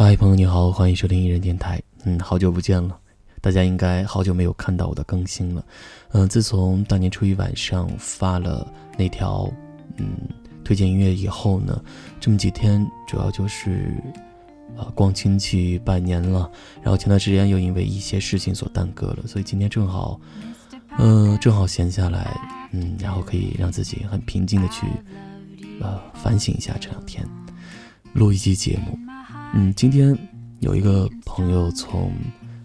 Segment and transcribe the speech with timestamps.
[0.00, 1.82] 嗨，朋友你好，欢迎收听一人电台。
[2.04, 2.96] 嗯，好久不见了，
[3.40, 5.64] 大家应该好久没有看到我的更新了。
[6.12, 9.52] 嗯，自从大年初一晚上发了那条
[9.96, 10.12] 嗯
[10.62, 11.82] 推荐音乐以后呢，
[12.20, 13.92] 这么几天主要就是
[14.76, 16.48] 啊逛亲戚拜年了，
[16.80, 20.20] 然后前段时间又因为一些事情所耽搁了，所以今天正好
[20.96, 22.40] 嗯正好闲下来，
[22.70, 24.86] 嗯，然后可以让自己很平静的去
[25.80, 27.26] 呃反省一下这两天
[28.12, 28.96] 录一期节目。
[29.54, 30.16] 嗯，今天
[30.60, 32.12] 有一个朋友从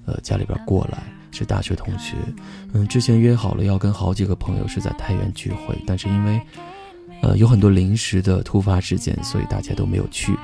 [0.06, 2.16] 呃家里边过来，是大学同学。
[2.74, 6.42] 嗯，之前约好了要跟好几个朋友是在太原聚会，但是因为
[7.22, 10.38] 呃有很多临时的突发事件，所以大家都没有去。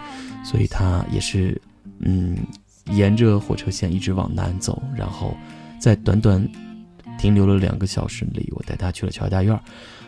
[0.44, 1.62] 所以他也是
[2.00, 2.38] 嗯
[2.86, 5.36] 沿着火车线一直往南走，然后
[5.80, 6.48] 在短短
[7.18, 9.60] 停留了两个小时里，我带他去了乔家大院，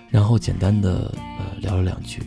[0.10, 2.22] 然后简单的呃聊了两句。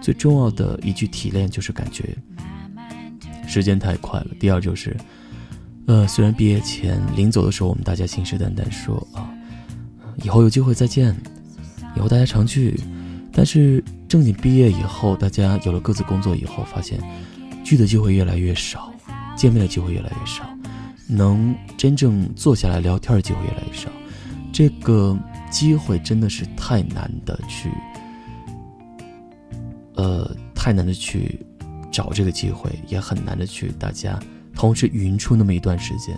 [0.00, 2.16] 最重要的一句提炼就是感觉。
[3.46, 4.26] 时间太快了。
[4.38, 4.96] 第二就是，
[5.86, 9.32] 呃，虽然毕业前临走的时候，我们大家信誓旦旦说啊，
[10.22, 11.16] 以后有机会再见，
[11.96, 12.78] 以后大家常聚，
[13.32, 16.98] 但是正经毕业以后，大家有了各自工作以后，发现
[17.64, 18.92] 聚的机会越来越少，
[19.36, 20.44] 见面的机会越来越少，
[21.08, 23.88] 能真正坐下来聊天的机会越来越少。
[24.52, 25.16] 这个
[25.50, 27.70] 机会真的是太难的去，
[29.94, 31.38] 呃，太难的去。
[31.96, 34.20] 找这个机会也很难的去，大家
[34.54, 36.14] 同时匀出那么一段时间。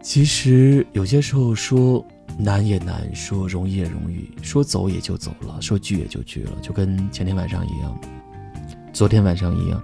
[0.00, 2.06] 其实有些时候说
[2.38, 8.00] 难也难，说容易也容易，说走也就走了，说聚也就聚了，就跟前天晚上一样，
[8.92, 9.82] 昨天晚上一样，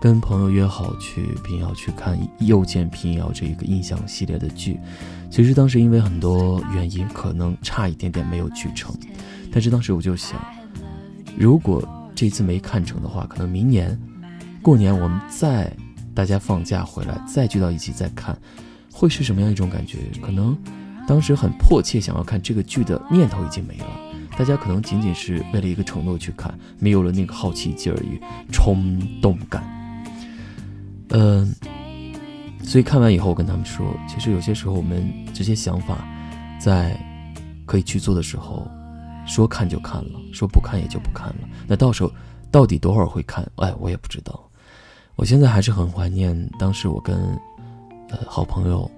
[0.00, 4.78] 跟朋友约好去平遥去看《又见平遥》这一个印象系列的剧。
[5.28, 8.94] 其实当时因为很多原因，可能差一点点没有聚成，
[9.50, 10.40] 但是当时我就想，
[11.36, 11.82] 如果。
[12.18, 13.96] 这次没看成的话，可能明年
[14.60, 15.72] 过年我们再
[16.16, 18.36] 大家放假回来再聚到一起再看，
[18.92, 19.98] 会是什么样一种感觉？
[20.20, 20.58] 可能
[21.06, 23.86] 当时很迫切想要看这个剧的念头已经没了，
[24.36, 28.20] 大家可能仅仅是为了一个承诺去看，没有了那个好奇劲儿与
[28.50, 29.62] 冲动感。
[31.10, 31.54] 嗯，
[32.64, 36.04] 所以看完以后，我跟他们说，其实有些时候我们这些想法，
[36.60, 36.98] 在
[37.64, 38.68] 可以去做的时候。
[39.28, 41.48] 说看就看了，说不看也就不看了。
[41.68, 42.10] 那到时候
[42.50, 43.48] 到底多会儿会看？
[43.56, 44.42] 哎，我也不知道。
[45.14, 47.16] 我现在还是很怀念当时我跟
[48.08, 48.90] 呃好朋友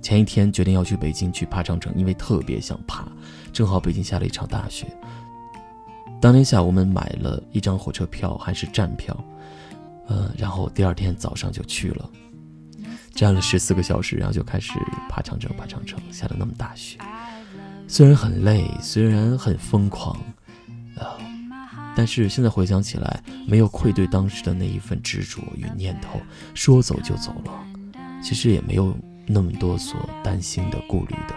[0.00, 3.06] 前一天决定要去北京去爬长城，因为特别想爬。
[3.52, 4.86] 正好北京下了一场大雪。
[6.20, 9.16] 当天下午我们买了一张火车票，还是站票，
[10.06, 12.10] 呃，然后第二天早上就去了，
[13.12, 14.72] 站了十四个小时，然后就开始
[15.08, 15.50] 爬长城。
[15.56, 16.98] 爬长城下了那么大雪。
[17.86, 20.16] 虽然很累，虽然很疯狂，
[20.96, 21.18] 啊，
[21.94, 26.18] 但是现在回想起来，没有愧对当时的那一份执着与念头，
[26.54, 27.52] 说走就走了。
[28.22, 31.34] 其实也没有那么多所担心的、顾虑的，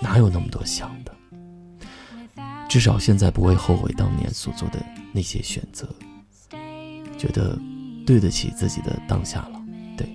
[0.00, 1.14] 哪有那么多想的？
[2.68, 5.88] 至少现在不会后悔当年所做的那些选择，
[7.16, 7.58] 觉得
[8.04, 9.62] 对得起自己的当下了。
[9.96, 10.14] 对，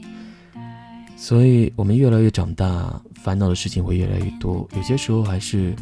[1.20, 3.00] 所以我们越来越长大。
[3.22, 5.76] 烦恼的事情会越来越多，有些时候还是，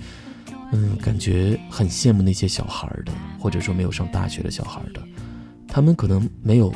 [0.72, 5.00] 嗯，感觉很羡慕那些小孩的，或者说没有上大学的小孩的，
[5.68, 6.74] 他们可能没有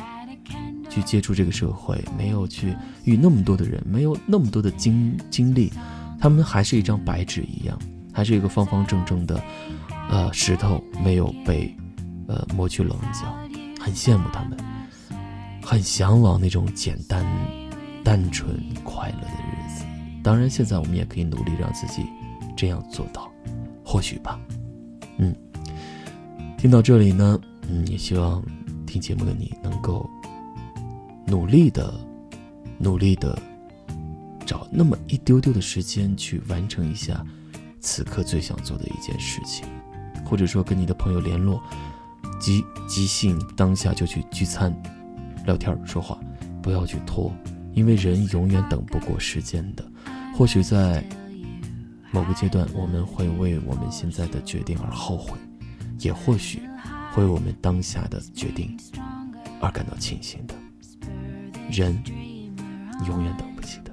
[0.88, 5.74] 去接触这个社会，没有去与那么多的人，没有那么多的经经历，
[6.20, 7.76] 他们还是一张白纸一样，
[8.14, 9.44] 还是一个方方正正的，
[10.12, 11.76] 呃，石头，没有被，
[12.28, 13.36] 呃，磨去棱角，
[13.80, 14.56] 很羡慕他们，
[15.64, 17.26] 很向往那种简单、
[18.04, 19.86] 单纯、快乐的日子。
[20.24, 22.06] 当然，现在我们也可以努力让自己
[22.56, 23.32] 这样做到，
[23.84, 24.40] 或许吧。
[25.18, 25.36] 嗯，
[26.58, 28.44] 听到这里呢，嗯，也希望
[28.86, 30.10] 听节目的你能够
[31.26, 31.94] 努力的、
[32.78, 33.38] 努力的
[34.46, 37.26] 找那么一丢丢的时间去完成一下
[37.80, 39.66] 此刻最想做的一件事情，
[40.26, 41.62] 或者说跟你的朋友联络，
[42.40, 44.76] 即即兴当下就去聚餐、
[45.46, 46.20] 聊天、说话，
[46.62, 47.34] 不要去拖，
[47.74, 49.86] 因为人永远等不过时间的。
[50.34, 51.04] 或许在
[52.12, 55.38] 某个阶段，我们会为我们现在的决定而后悔，
[56.00, 56.62] 也或许
[57.14, 58.78] 会为我们当下的决定
[59.62, 60.56] 而感到庆幸的。
[61.70, 62.02] 人
[63.08, 63.92] 永远等不起的。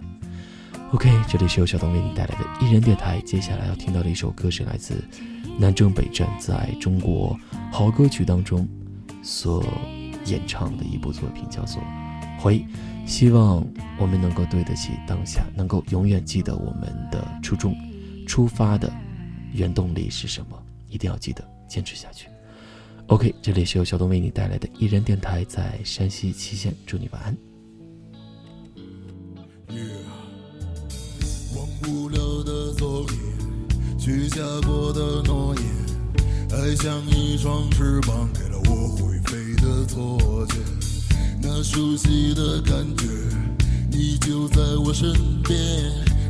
[0.92, 3.20] OK，这里是由小东为你带来的艺人电台。
[3.20, 5.04] 接下来要听到的一首歌是来自
[5.58, 7.38] 南征北战在中国
[7.70, 8.66] 好歌曲当中
[9.22, 9.64] 所
[10.24, 11.80] 演唱的一部作品，叫做
[12.38, 12.58] 《回》。
[13.06, 13.66] 希望
[13.98, 17.74] 我们能够对得起当下，能够永远记得我们的初衷，
[18.26, 18.92] 出发的
[19.52, 20.62] 原动力是什么？
[20.90, 22.28] 一定要记得坚持下去。
[23.06, 27.34] OK，这里是由小东为你带来的艺人电台，在山西祁县，祝你晚安。
[31.56, 35.64] 忘不了的昨夜，许下过的诺言，
[36.52, 40.56] 爱像一双翅膀，给了我会飞的错觉。
[41.40, 43.06] 那熟悉的感觉，
[43.90, 45.12] 你就在我身
[45.44, 45.56] 边，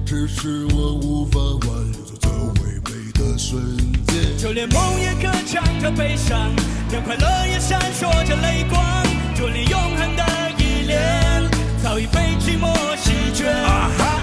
[0.05, 3.76] 只是我无法挽留这唯美的瞬
[4.06, 4.37] 间。
[4.37, 6.50] 就连梦也歌唱着悲伤，
[6.90, 10.25] 连快乐也闪烁着泪光，就连永恒的
[10.58, 11.50] 依恋，
[11.82, 13.46] 早已被寂寞席卷。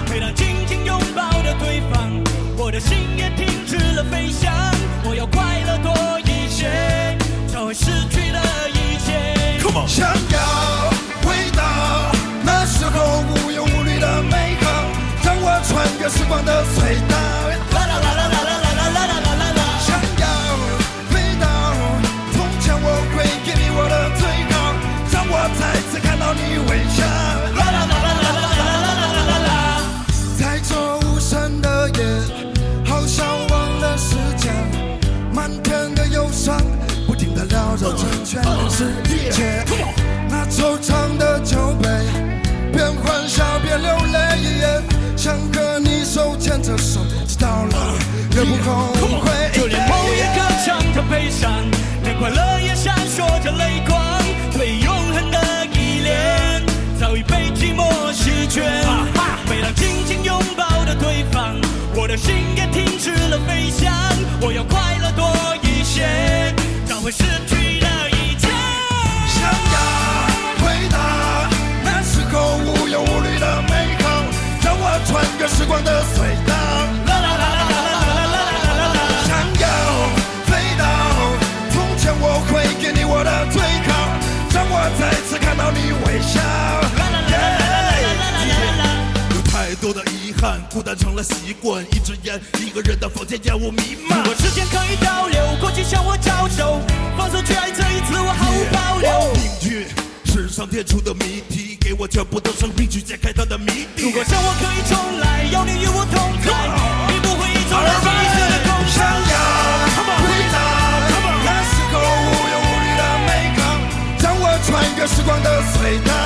[0.08, 2.10] 每当紧紧拥抱着对方，
[2.56, 4.52] 我的心也停止了飞翔。
[5.04, 6.20] 我要快乐多
[38.76, 38.84] 世
[39.30, 39.64] 界。
[40.28, 41.88] 那惆怅的酒杯，
[42.70, 44.82] 边欢笑边流泪，
[45.16, 47.94] 想和你手牵着手，直到老
[48.36, 48.92] 也不后
[49.22, 49.32] 悔。
[49.54, 51.50] 就连梦也歌唱着悲伤，
[52.02, 53.98] 连快乐也闪烁着泪光。
[54.52, 55.38] 对永恒的
[55.72, 56.62] 依恋，
[57.00, 58.62] 早已被寂寞席卷。
[59.48, 61.58] 每当紧紧拥抱着对方，
[61.94, 63.90] 我的心也停止了飞翔。
[64.42, 66.54] 我要快乐多一些，
[66.86, 67.10] 才会
[85.70, 86.40] 你微笑。
[89.30, 94.24] 有太多的遗憾，孤单成了习惯，一支烟，一个人的房间，烟雾弥漫如。
[94.26, 96.80] 果时间可以倒流，过去向我招手，
[97.16, 99.32] 放手去爱这一次，我毫无保留。
[99.34, 99.86] 命运
[100.24, 104.02] 是上天出的谜题，给我全部的生命去解开它的谜底。
[104.02, 106.35] 如果生活可以重来，要你与我同
[115.26, 116.25] 光的隧道。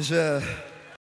[0.00, 0.67] 谢谢